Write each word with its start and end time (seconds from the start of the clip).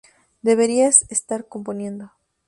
Deberías 0.41 1.05
estar 1.11 1.43
componiendo". 1.47 2.11